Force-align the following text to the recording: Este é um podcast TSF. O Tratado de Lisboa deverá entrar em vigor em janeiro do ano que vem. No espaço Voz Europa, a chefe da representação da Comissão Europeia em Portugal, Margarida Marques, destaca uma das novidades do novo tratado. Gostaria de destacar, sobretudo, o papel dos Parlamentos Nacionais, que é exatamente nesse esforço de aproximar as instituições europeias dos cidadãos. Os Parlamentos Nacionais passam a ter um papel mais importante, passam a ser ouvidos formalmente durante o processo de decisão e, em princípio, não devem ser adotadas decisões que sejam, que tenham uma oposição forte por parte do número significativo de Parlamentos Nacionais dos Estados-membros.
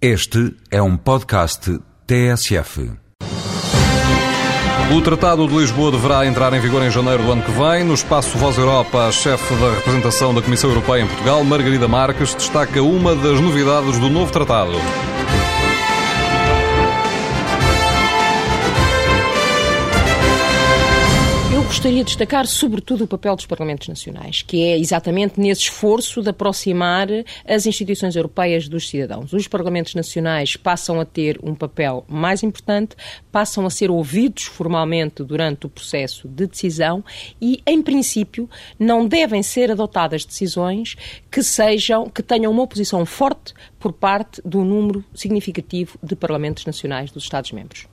Este 0.00 0.54
é 0.70 0.82
um 0.82 0.94
podcast 0.94 1.80
TSF. 2.06 2.92
O 4.94 5.00
Tratado 5.00 5.48
de 5.48 5.56
Lisboa 5.56 5.90
deverá 5.90 6.26
entrar 6.26 6.52
em 6.52 6.60
vigor 6.60 6.82
em 6.82 6.90
janeiro 6.90 7.22
do 7.22 7.32
ano 7.32 7.42
que 7.42 7.50
vem. 7.50 7.82
No 7.82 7.94
espaço 7.94 8.36
Voz 8.36 8.58
Europa, 8.58 9.06
a 9.06 9.10
chefe 9.10 9.54
da 9.54 9.72
representação 9.72 10.34
da 10.34 10.42
Comissão 10.42 10.68
Europeia 10.68 11.00
em 11.00 11.06
Portugal, 11.06 11.42
Margarida 11.42 11.88
Marques, 11.88 12.34
destaca 12.34 12.82
uma 12.82 13.14
das 13.14 13.40
novidades 13.40 13.98
do 13.98 14.10
novo 14.10 14.30
tratado. 14.30 14.72
Gostaria 21.86 22.02
de 22.02 22.06
destacar, 22.06 22.46
sobretudo, 22.48 23.04
o 23.04 23.06
papel 23.06 23.36
dos 23.36 23.46
Parlamentos 23.46 23.86
Nacionais, 23.86 24.42
que 24.42 24.60
é 24.60 24.76
exatamente 24.76 25.38
nesse 25.38 25.62
esforço 25.62 26.20
de 26.20 26.30
aproximar 26.30 27.06
as 27.46 27.64
instituições 27.64 28.16
europeias 28.16 28.68
dos 28.68 28.88
cidadãos. 28.88 29.32
Os 29.32 29.46
Parlamentos 29.46 29.94
Nacionais 29.94 30.56
passam 30.56 30.98
a 30.98 31.04
ter 31.04 31.38
um 31.44 31.54
papel 31.54 32.04
mais 32.08 32.42
importante, 32.42 32.96
passam 33.30 33.64
a 33.64 33.70
ser 33.70 33.88
ouvidos 33.88 34.46
formalmente 34.46 35.22
durante 35.22 35.66
o 35.66 35.68
processo 35.68 36.26
de 36.26 36.48
decisão 36.48 37.04
e, 37.40 37.62
em 37.64 37.80
princípio, 37.80 38.50
não 38.76 39.06
devem 39.06 39.40
ser 39.40 39.70
adotadas 39.70 40.24
decisões 40.24 40.96
que 41.30 41.40
sejam, 41.40 42.10
que 42.10 42.20
tenham 42.20 42.50
uma 42.50 42.64
oposição 42.64 43.06
forte 43.06 43.54
por 43.78 43.92
parte 43.92 44.42
do 44.44 44.64
número 44.64 45.04
significativo 45.14 45.96
de 46.02 46.16
Parlamentos 46.16 46.66
Nacionais 46.66 47.12
dos 47.12 47.22
Estados-membros. 47.22 47.86